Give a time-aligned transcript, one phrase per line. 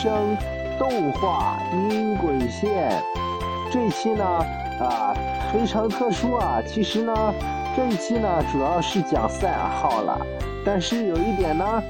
[0.00, 0.36] 声
[0.78, 3.02] 动画音轨线。
[3.72, 4.24] 这一期呢，
[4.80, 5.12] 啊，
[5.52, 6.62] 非常特殊啊。
[6.64, 7.34] 其实呢，
[7.76, 10.16] 这一期呢，主要是讲赛尔号了。
[10.64, 11.82] 但是有一点呢，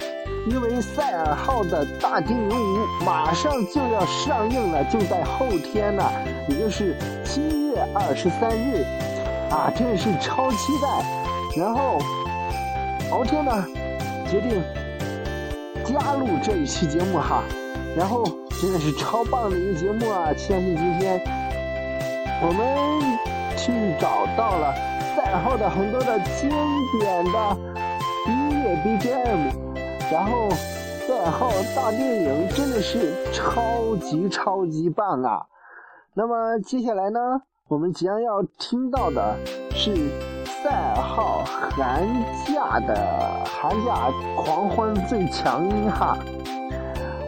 [0.48, 6.02] 因为赛尔号的大电影五马上就要上映了，就在后天呢，
[6.48, 8.86] 也就是七月二十三日，
[9.50, 10.88] 啊，真是超期待。
[11.60, 11.98] 然后，
[13.10, 13.52] 敖天呢，
[14.30, 14.62] 决定
[15.84, 17.42] 加入这一期节目哈。
[17.98, 18.22] 然后，
[18.60, 20.30] 真的是超棒的一个节目啊！
[20.36, 21.20] 相信今天
[22.40, 23.18] 我们
[23.56, 24.72] 去找到了
[25.16, 26.48] 赛尔号的很多的经
[27.00, 27.56] 典的。
[28.28, 29.52] 音乐 BGM，
[30.12, 30.48] 然后
[31.08, 35.44] 赛尔号大电影真的是超级超级棒啊！
[36.14, 37.18] 那么接下来呢，
[37.66, 39.36] 我们即将要听到的
[39.74, 39.92] 是
[40.44, 42.06] 赛尔号寒
[42.46, 46.16] 假的寒假狂欢最强音哈！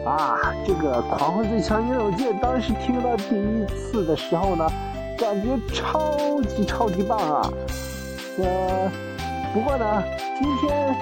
[0.05, 4.67] 啊，这个狂欢最强音，我记得当时听到第一次的时候呢，
[5.17, 7.49] 感觉超级超级棒啊！
[8.39, 8.91] 呃，
[9.53, 10.03] 不过呢。
[10.41, 10.95] 今天，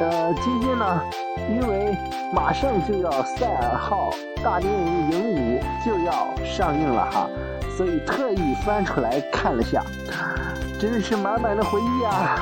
[0.00, 1.00] 呃，今天呢，
[1.48, 1.96] 因为
[2.32, 4.10] 马上就要赛尔号
[4.42, 7.28] 大电影五就要上映了哈，
[7.76, 9.84] 所以特意翻出来看了下，
[10.80, 12.40] 真是满满的回忆啊。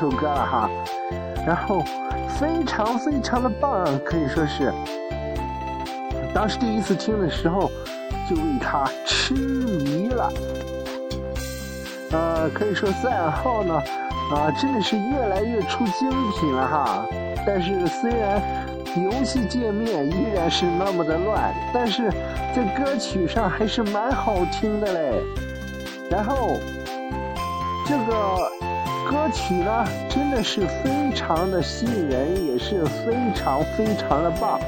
[0.00, 0.70] 首歌了哈，
[1.46, 1.84] 然后
[2.38, 4.72] 非常非常的棒，可以说是
[6.32, 7.70] 当时第一次听的时候
[8.26, 10.32] 就为它痴迷了。
[12.12, 13.74] 呃，可以说赛尔号呢
[14.32, 17.06] 啊真的是越来越出精品了哈。
[17.46, 18.40] 但是虽然
[18.96, 22.10] 游戏界面依然是那么的乱，但是
[22.56, 25.22] 在歌曲上还是蛮好听的嘞。
[26.10, 26.56] 然后
[27.86, 28.49] 这个。
[29.10, 34.60] 歌曲呢，真的是非常的吸引人，也是非常非常的棒。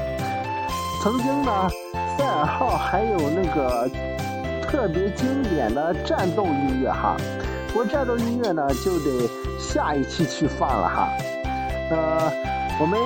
[1.01, 1.69] 曾经呢，
[2.17, 3.89] 赛尔号还有那个
[4.61, 7.15] 特别经典的战斗音乐哈，
[7.69, 11.07] 不过战斗音乐呢就得下一期去放了哈。
[11.89, 12.29] 呃，
[12.81, 12.99] 我们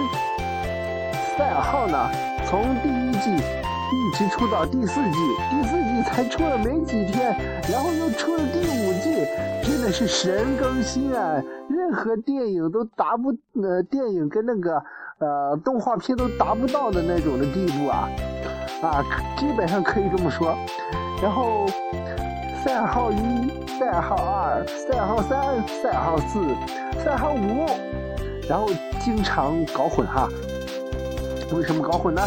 [1.37, 2.09] 赛尔号呢，
[2.47, 3.43] 从第一季
[3.91, 7.35] 一直出到第四季，第四季才出了没几天，
[7.71, 9.25] 然后又出了第五季。
[9.63, 11.43] 真的是神更新啊！
[11.69, 13.31] 任何电影都达不
[13.61, 14.81] 呃，电影跟那个
[15.19, 18.09] 呃动画片都达不到的那种的地步啊
[18.81, 19.03] 啊，
[19.37, 20.55] 基本上可以这么说。
[21.21, 21.67] 然后
[22.63, 26.39] 赛尔号一、赛尔号二、赛尔号三、赛尔号四、
[27.03, 27.65] 赛尔号五，
[28.47, 28.69] 然后
[29.01, 30.29] 经常搞混哈。
[31.53, 32.21] 为什么搞混呢？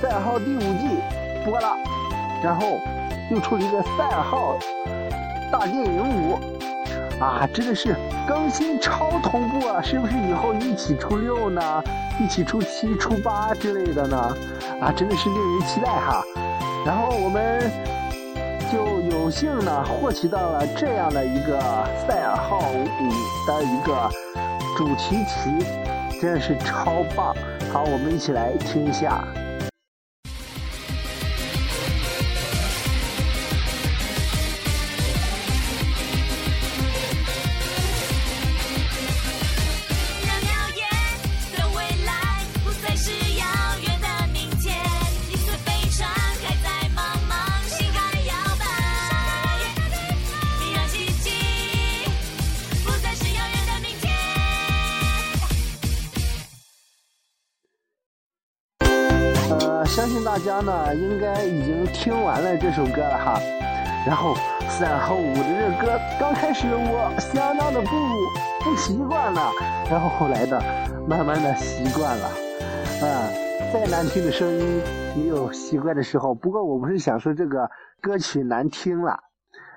[0.00, 0.88] 赛尔号第五季
[1.44, 1.76] 播了，
[2.42, 2.80] 然后
[3.30, 4.56] 又出了一个赛尔号。
[5.52, 6.38] 大电影五
[7.20, 7.96] 啊，真的是
[8.26, 9.82] 更新超同步啊！
[9.82, 11.82] 是不是以后一起出六呢？
[12.20, 14.16] 一起出七、出八之类的呢？
[14.80, 16.22] 啊，真的是令人期待哈！
[16.86, 17.70] 然后我们
[18.72, 21.58] 就有幸呢获取到了这样的一个
[22.06, 22.84] 《赛尔号五》
[23.46, 24.08] 的一个
[24.78, 25.66] 主题曲，
[26.20, 27.34] 真的是超棒！
[27.72, 29.22] 好，我们一起来听一下。
[59.90, 63.40] 相信大家呢，应该已经听完了这首歌了哈。
[64.06, 64.36] 然后
[64.68, 67.88] 赛尔号五的这歌，刚开始我相当的不
[68.62, 69.50] 不习惯了，
[69.90, 70.62] 然后后来的
[71.08, 72.26] 慢慢的习惯了，
[73.02, 73.28] 啊，
[73.72, 74.80] 再难听的声音
[75.16, 76.32] 也有习惯的时候。
[76.36, 77.68] 不过我不是想说这个
[78.00, 79.18] 歌曲难听了，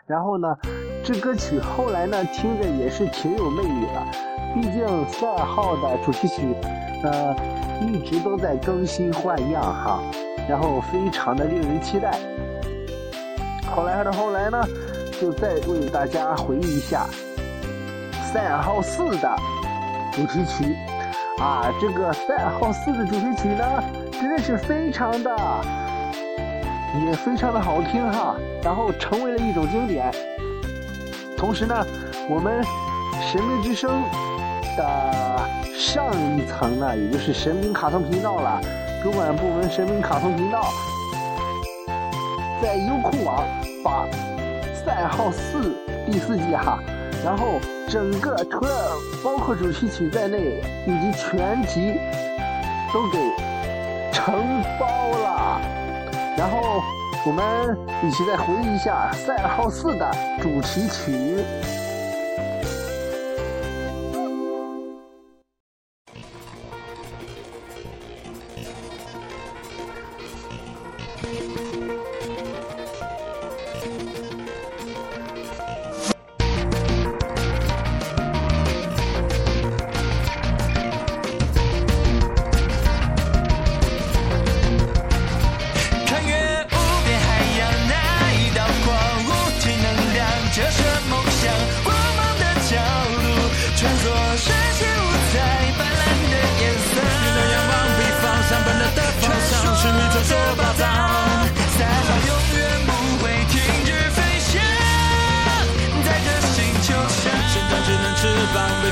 [0.06, 0.56] 然后呢，
[1.04, 4.04] 这歌曲后来呢听着也是挺有魅力的。
[4.54, 6.56] 毕竟赛尔号的主题曲，
[7.04, 7.36] 呃，
[7.88, 10.00] 一直都在更新换样哈，
[10.48, 12.18] 然后非常的令人期待。
[13.76, 14.64] 后来的后来呢，
[15.20, 17.06] 就再为大家回忆一下
[18.32, 19.36] 赛尔号四的
[20.12, 20.76] 主题曲。
[21.40, 25.36] 啊，这个赛尔号四的主题曲呢，真的是非常的，
[27.06, 30.10] 也非常的好听哈，然后成为了一种经典。
[31.36, 31.86] 同时呢，
[32.30, 32.64] 我们
[33.20, 34.04] 神秘之声
[34.78, 35.50] 的
[35.84, 36.08] 上
[36.38, 38.62] 一层呢，也就是神明卡通频道了，
[39.04, 40.64] 主管部门神明卡通频道，
[42.62, 43.44] 在优酷网
[43.84, 44.08] 把
[44.74, 45.76] 赛尔号四
[46.06, 46.80] 第四季哈。
[47.22, 47.60] 然后
[47.90, 48.92] 整个除了
[49.22, 52.00] 包括主题曲在内，以及全集
[52.94, 53.20] 都给
[54.14, 54.34] 承
[54.80, 55.60] 包了。
[56.38, 56.82] 然后
[57.26, 57.78] 我们
[58.08, 60.10] 一起再回忆一下《赛尔号四》的
[60.42, 61.44] 主题曲。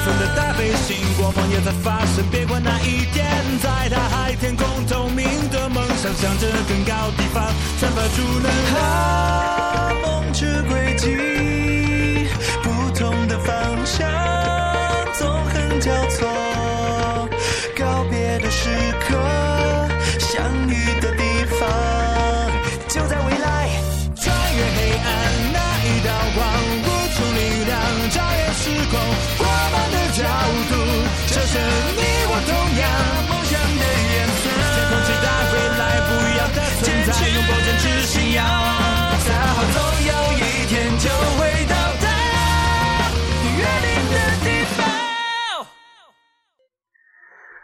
[0.04, 2.26] 存的大背心，光芒也在发生。
[2.32, 3.26] 别管哪一天，
[3.62, 7.46] 在大海天空，透明的梦想向着更高地方，
[7.80, 11.31] 散发出能量，梦之轨迹。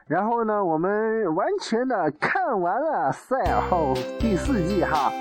[0.09, 5.11] 然后呢，我们完全的看完了《赛尔号》第四季哈，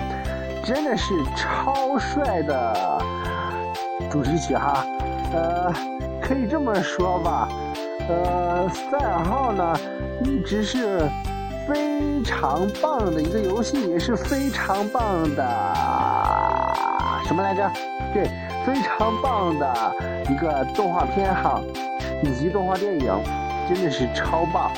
[0.65, 2.97] 真的是超帅的
[4.09, 4.85] 主题曲哈。
[5.33, 5.73] 呃，
[6.21, 7.49] 可以这么说吧，
[8.07, 9.77] 呃，《赛尔号》呢
[10.23, 11.01] 一直是
[11.67, 15.43] 非常棒的一个游戏，也是非常棒的
[17.25, 17.69] 什么来着？
[18.13, 18.29] 对，
[18.65, 19.95] 非常棒的
[20.29, 21.61] 一个动画片哈，
[22.23, 23.13] 以及动画电影。
[23.69, 24.71] 真的是超棒！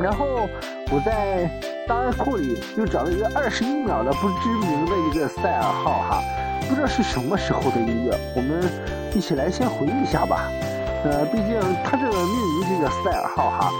[0.00, 0.48] 然后
[0.90, 1.48] 我在
[1.86, 6.20] 档案库里又找了一个二十一秒的不知名的一个赛尔号哈，
[6.68, 8.68] 不知道是什么时候的音乐，我们
[9.14, 10.50] 一起来先回忆一下吧。
[11.04, 13.70] 呃，毕竟它这个命名就叫赛尔号哈，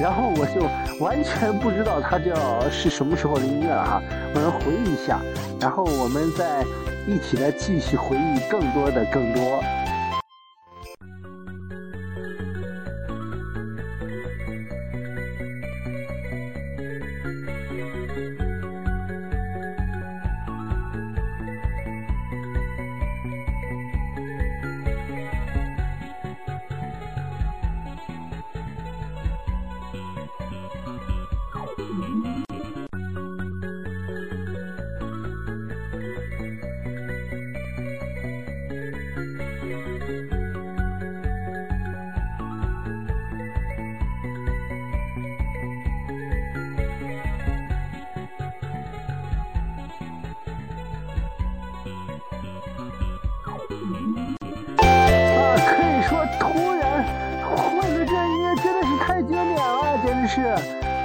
[0.00, 0.62] 然后我就
[1.04, 2.34] 完全不知道它叫
[2.70, 4.02] 是什么时候的音乐了哈，
[4.34, 5.20] 我们回忆一下，
[5.60, 6.64] 然后我们再
[7.06, 9.62] 一起来继续回忆更多的更多。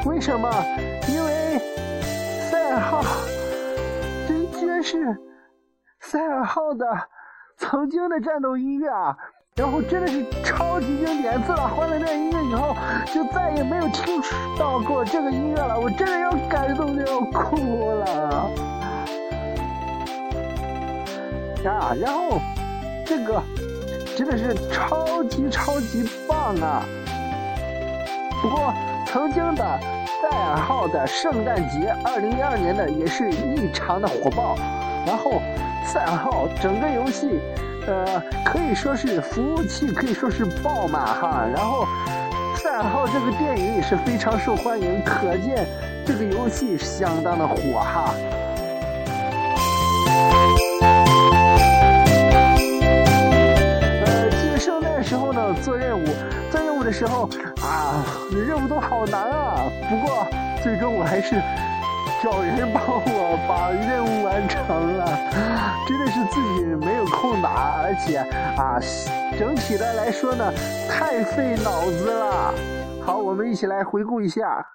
[0.06, 0.50] 为什么？
[1.08, 1.58] 因为
[2.50, 3.02] 赛尔号，
[4.28, 5.18] 真居然是
[6.02, 6.86] 赛尔号的
[7.58, 9.18] 曾经的战斗音乐啊！
[9.56, 11.42] 然后真的是超级经典。
[11.44, 12.76] 自打换了这音乐以后，
[13.14, 14.22] 就再也没有听
[14.60, 15.80] 到过这个音乐了。
[15.80, 18.06] 我真的要感动的要哭了
[21.64, 21.96] 啊！
[21.98, 22.42] 然后
[23.06, 23.42] 这个
[24.18, 26.84] 真的是超级超级棒啊！
[28.42, 28.74] 不过
[29.06, 29.93] 曾经的。
[30.24, 34.56] 赛尔号的圣诞节，二零一二年的也是异常的火爆。
[35.06, 35.42] 然后
[35.86, 37.42] 赛尔号整个游戏，
[37.86, 41.46] 呃，可以说是服务器可以说是爆满哈。
[41.54, 41.86] 然后
[42.56, 45.68] 赛尔号这个电影也是非常受欢迎，可见
[46.06, 48.14] 这个游戏相当的火哈。
[54.06, 56.06] 呃，记得圣诞时候呢做任务，
[56.50, 57.30] 做任务的时候
[57.94, 59.56] 啊，任务都好难啊。
[59.90, 60.28] 不过
[60.64, 61.42] 最终我还是。
[62.22, 65.06] 找人帮我把任务完成了，
[65.86, 68.20] 真的是自己没有空打，而且
[68.56, 68.80] 啊，
[69.38, 70.50] 整体的来说呢，
[70.90, 72.54] 太费脑子了。
[73.06, 74.66] 好，我们一起来回顾一下。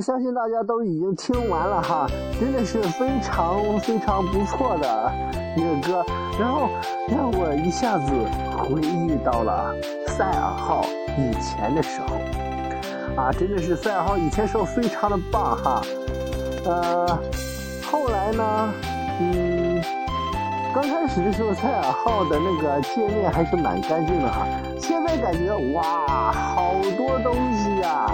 [0.00, 2.06] 相信大家都已经听完了哈，
[2.40, 5.12] 真的是非常非常不错的
[5.56, 6.04] 一个歌，
[6.38, 6.68] 然后
[7.08, 8.12] 让我一下子
[8.56, 9.74] 回忆到了
[10.06, 10.84] 赛尔号
[11.18, 15.82] 以前的时候，啊，真的是赛尔号以前时候非常的棒哈，
[16.64, 17.06] 呃，
[17.90, 18.74] 后来呢，
[19.20, 19.82] 嗯，
[20.74, 24.46] 刚开始的时候赛尔号的那个界面还是蛮干净的哈，
[24.78, 28.06] 现在感觉哇，好多东西呀，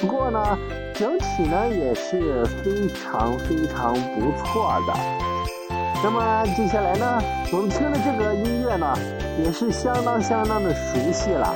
[0.00, 0.58] 不过呢。
[0.94, 4.94] 整体呢也是非常非常不错的。
[6.04, 7.20] 那么接下来呢，
[7.52, 8.96] 我们听的这个音乐呢，
[9.44, 11.52] 也是相当相当的熟悉了。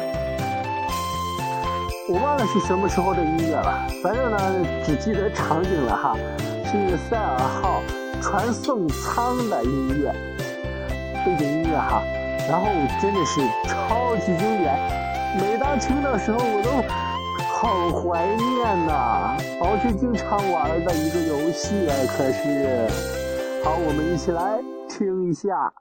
[2.08, 4.38] 我忘了是什么时候的音乐了，反正呢
[4.84, 6.16] 只记得场景了哈，
[6.64, 7.80] 是赛尔号
[8.20, 10.12] 传送舱的音乐，
[11.24, 12.02] 背景音乐哈。
[12.48, 12.66] 然后
[13.00, 14.74] 真的是超级经典，
[15.38, 17.07] 每当听的时候我都。
[17.60, 19.36] 好怀念呐！
[19.60, 22.86] 还是经常玩的一个游戏啊，可是，
[23.64, 25.72] 好，我们一起来听一下。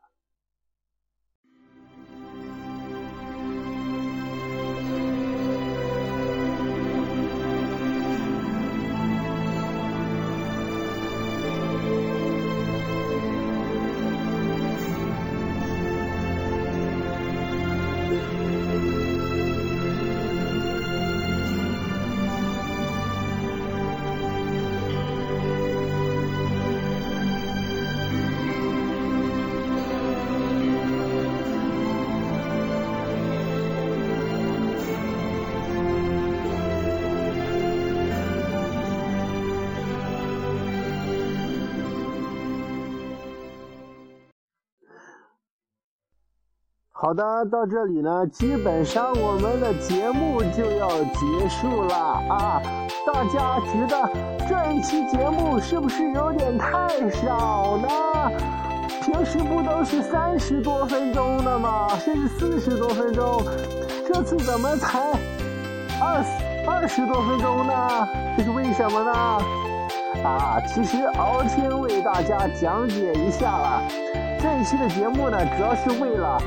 [47.08, 52.62] 好的，到这里呢，基本上我们的节目就要结束了啊！
[53.06, 54.10] 大家觉得
[54.46, 57.88] 这一期节目是不是有点太少呢？
[59.02, 61.88] 平时不都是三十多分钟的吗？
[61.98, 63.42] 甚至四十多分钟，
[64.06, 65.00] 这次怎么才
[66.02, 66.22] 二
[66.68, 68.06] 二十多分钟呢？
[68.36, 69.14] 这是为什么呢？
[70.26, 73.82] 啊，其实敖天为大家讲解一下了，
[74.42, 76.38] 这一期的节目呢，主要是为了。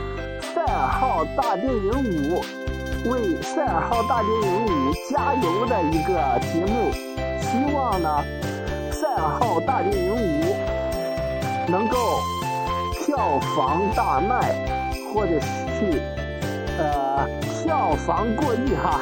[0.70, 1.90] 赛尔号大电影
[2.30, 2.44] 五
[3.10, 6.14] 为赛尔号大电影五加油的一个
[6.52, 6.92] 节目，
[7.40, 8.22] 希望呢
[8.92, 10.54] 赛尔号大电影五
[11.66, 12.20] 能够
[12.94, 14.54] 票房大卖，
[15.12, 16.00] 或者是
[16.78, 17.26] 呃
[17.64, 19.00] 票房过亿哈，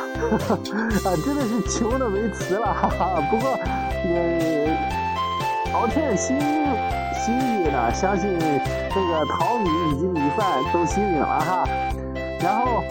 [1.05, 3.21] 啊 真的是穷的没词了哈哈。
[3.31, 4.58] 不过呃，
[5.79, 6.37] 敖天心
[7.15, 8.37] 心意呢，相信。
[8.91, 11.65] 这个淘米以及米饭都心领了哈，
[12.41, 12.83] 然后，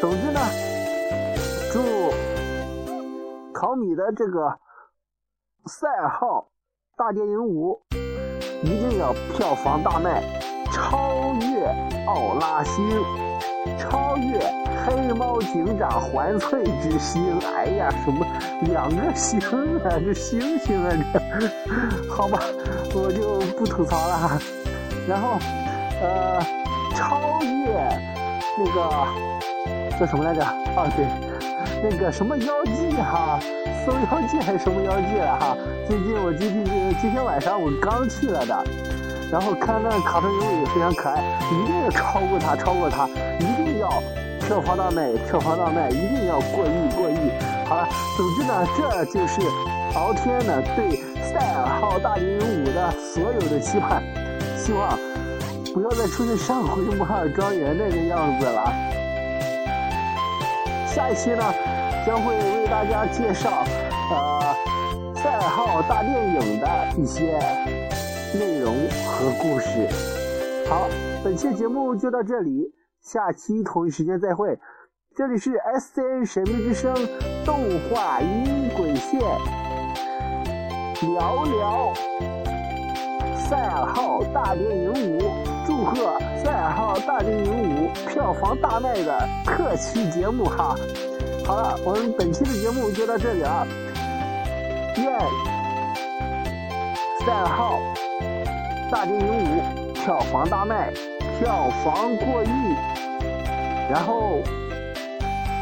[0.00, 0.40] 总之呢，
[1.70, 1.82] 祝
[3.52, 4.40] 淘米的这个
[5.66, 6.48] 《赛号》
[6.96, 7.78] 大电影五
[8.62, 10.22] 一定要票房大卖，
[10.72, 11.66] 超越
[12.06, 12.88] 奥拉星，
[13.78, 14.38] 超越
[14.84, 17.38] 黑猫警长环翠之星。
[17.56, 18.26] 哎呀，什么
[18.62, 19.38] 两个星
[19.84, 21.48] 啊，这星星啊，这
[22.08, 22.38] 好吧，
[22.94, 24.38] 我就不吐槽了哈。
[25.06, 25.38] 然后，
[26.00, 26.40] 呃，
[26.94, 27.88] 超越
[28.58, 30.42] 那个叫什么来着？
[30.42, 31.06] 啊，对，
[31.82, 33.38] 那个什么妖姬哈。
[33.84, 35.54] 搜妖记还是什么妖记了哈？
[35.86, 38.64] 最近我今天今天晚上我刚去了的，
[39.30, 43.08] 然后看那卡通人物也非常可爱，一定要超过他，超过他，
[43.40, 43.88] 一定要
[44.46, 47.30] 票房大卖，票房大卖，一定要过亿过亿。
[47.66, 49.40] 好了，总之呢，这就是
[49.94, 54.02] 敖天呢对赛尔号大电影五的所有的期盼，
[54.56, 54.98] 希望
[55.72, 58.72] 不要再出现上回摩尔庄园那个样子了。
[60.86, 61.42] 下一期呢？
[62.06, 63.64] 将会为大家介绍，
[64.10, 64.54] 呃，
[65.14, 67.40] 赛尔号大电影的一些
[68.34, 68.74] 内容
[69.06, 69.88] 和故事。
[70.68, 70.88] 好，
[71.22, 74.58] 本期节目就到这里，下期同一时间再会。
[75.14, 76.92] 这里是 SCN 神秘之声
[77.44, 77.56] 动
[77.88, 79.20] 画音轨线，
[81.12, 81.94] 聊聊
[83.36, 85.18] 赛尔号大电影五，
[85.64, 90.74] 祝贺赛尔号大电影五票房大卖的特期节目哈。
[91.46, 93.64] 好了，我们本期的节目就到这里了。
[94.96, 95.18] 愿
[97.24, 97.78] 赛尔号
[98.94, 100.88] 大金鹦鹉票房大卖，
[101.36, 102.48] 票房过亿。
[103.90, 104.38] 然后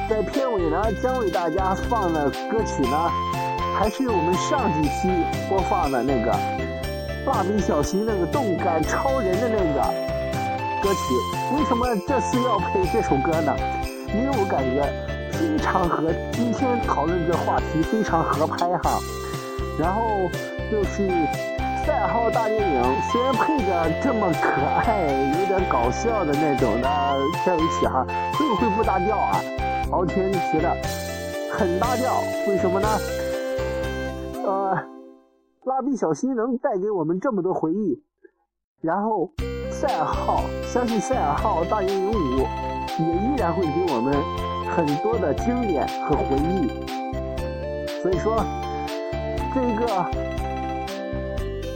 [0.06, 3.10] 在片尾呢，将为大家放的歌曲呢，
[3.74, 5.08] 还是我们上几期
[5.48, 6.30] 播放的那个
[7.24, 9.80] 蜡笔小新那个动感超人的那个
[10.82, 11.56] 歌曲。
[11.56, 13.56] 为什么这次要配这首歌呢？
[14.14, 14.84] 因为我感觉。
[15.32, 19.00] 非常和今天讨论这话题非常合拍哈，
[19.78, 20.02] 然后
[20.70, 21.08] 就是
[21.84, 25.02] 赛尔号大电影，虽然配着这么可爱、
[25.40, 26.88] 有点搞笑的那种的
[27.44, 29.40] 在一起哈，会不会不搭调啊？
[29.90, 30.76] 敖天觉得
[31.52, 32.88] 很搭调，为什么呢？
[34.44, 34.78] 呃，
[35.64, 38.00] 蜡笔小新能带给我们这么多回忆，
[38.80, 39.32] 然后
[39.70, 42.14] 赛尔号，相信赛尔号大电影五
[42.98, 44.14] 也依然会给我们。
[44.74, 46.66] 很多的经典和回忆，
[48.00, 48.42] 所以说，
[49.52, 49.86] 这个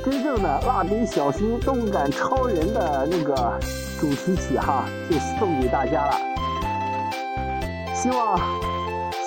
[0.08, 3.58] 真正的蜡笔小新动感超人的那个
[3.98, 6.16] 主题曲哈，就送给大家了。
[7.92, 8.38] 希望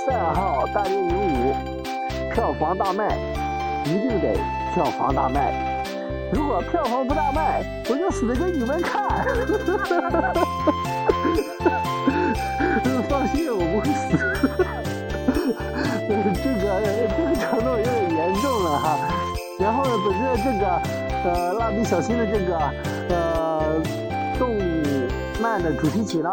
[0.07, 1.53] 赛尔号大电影五
[2.33, 3.17] 票房大卖，
[3.83, 4.37] 一定得
[4.73, 5.83] 票房大卖。
[6.31, 9.03] 如果票房不大卖，我就死给你们看。
[13.09, 14.17] 放心，我不会死。
[16.41, 16.79] 这个
[19.99, 20.81] 然后呢，本着这个
[21.25, 22.57] 呃蜡笔小新的这个
[23.09, 23.81] 呃
[24.37, 24.55] 动
[25.41, 26.31] 漫的主题曲呢，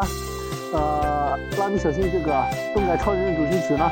[0.73, 3.91] 呃蜡笔小新这个动感超人的主题曲呢，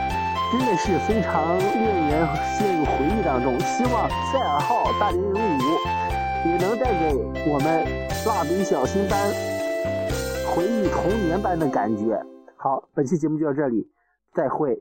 [0.53, 3.59] 真的是非常令人陷入回忆当中。
[3.61, 7.17] 希望赛尔号大电影五也能带给
[7.51, 7.85] 我们
[8.27, 9.19] 蜡笔小新般
[10.55, 12.23] 回忆童年般的感觉。
[12.57, 13.89] 好，本期节目就到这里，
[14.33, 14.81] 再会。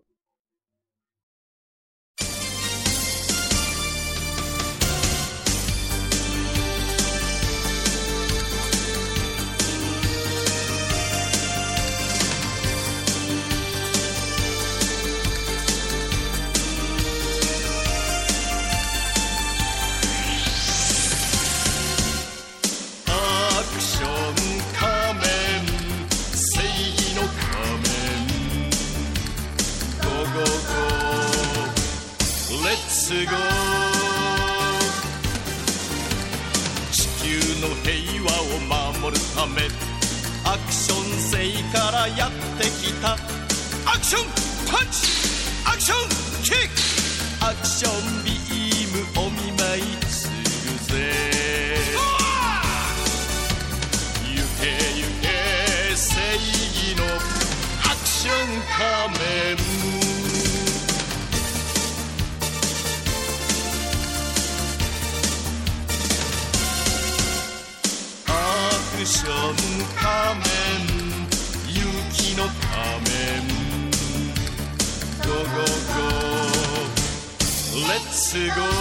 [37.24, 39.64] 球の平和を守るため
[40.44, 43.14] アクション性からやってきた。
[43.86, 44.26] アクション
[44.70, 45.08] パンチ
[45.66, 46.10] アクション
[46.44, 48.33] キックアクションビ
[69.14, 69.34] クション
[69.94, 71.30] 仮面
[71.68, 73.46] 雪の仮面
[75.22, 76.02] ゴゴゴ
[77.90, 78.74] レッツゴー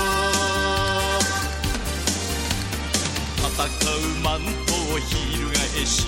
[3.44, 5.52] 戦うマントを翻
[5.84, 6.06] し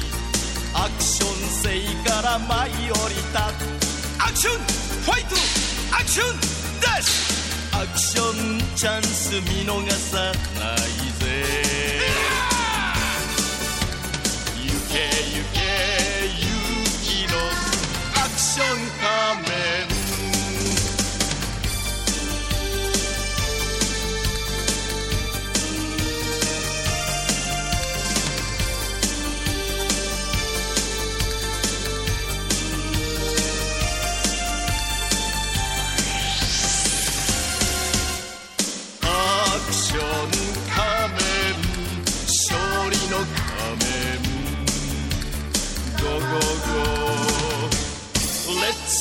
[0.72, 1.68] アクション性
[2.08, 3.48] から舞い降りた。
[4.26, 4.58] アクション
[5.02, 5.36] ファイト
[5.94, 6.26] アクション
[6.80, 10.78] ダッシュアクションチャンス見逃さない
[11.20, 12.03] ぜ
[18.54, 19.93] show you how many.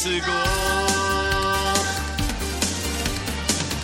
[0.04, 0.12] つご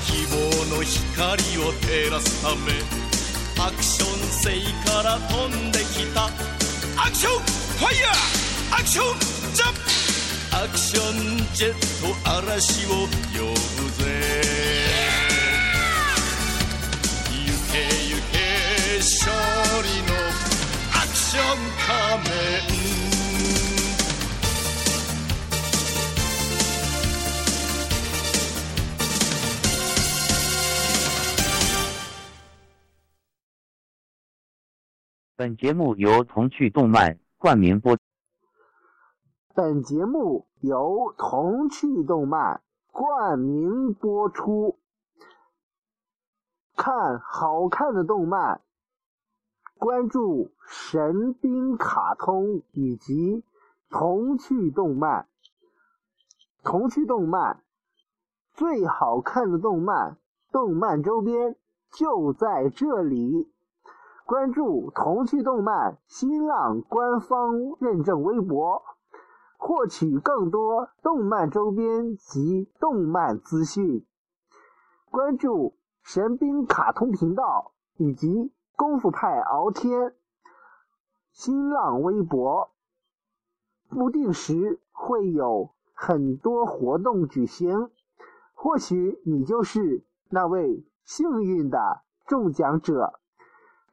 [0.04, 0.36] 希望
[0.76, 2.74] の光を照らすため
[3.66, 6.26] アクション星から飛んできた。
[7.02, 7.40] アクション!
[7.40, 8.12] ファイヤー
[8.76, 9.20] アクション
[9.54, 9.80] ジャンプ
[10.58, 12.98] アクションジェット嵐を呼
[13.82, 14.44] ぶぜ。
[17.32, 18.36] 行け行け
[18.98, 19.32] 勝
[19.84, 20.12] 利の
[21.02, 22.30] アクション仮
[22.84, 22.89] 面。
[35.40, 37.98] 本节目由童趣动漫冠名播。
[39.56, 44.78] 本节目由童趣动漫冠名播出。
[46.76, 48.60] 看好看的动漫，
[49.76, 53.46] 关注神兵卡通以及
[53.90, 55.30] 童趣动漫。
[56.66, 57.64] 童趣动漫
[58.52, 60.18] 最好看的动漫，
[60.52, 61.56] 动漫周边
[61.94, 63.50] 就在这里。
[64.30, 68.84] 关注童趣动漫新浪官方认证微博，
[69.58, 74.06] 获取更多动漫周边及动漫资讯。
[75.10, 80.14] 关注神兵卡通频道以及功夫派敖天
[81.32, 82.70] 新浪微博，
[83.90, 87.90] 不定时会有很多活动举行，
[88.54, 93.20] 或许你就是那位幸运的中奖者。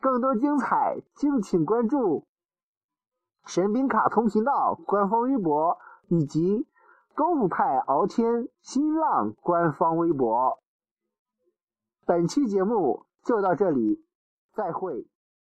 [0.06, 2.28] 更多精彩，敬请关注
[3.44, 6.68] 神兵卡通频道官方微博以及
[7.16, 10.60] 功夫派敖天新浪官方微博。
[12.06, 14.06] 本期节目就到这里，
[14.52, 15.08] 再会。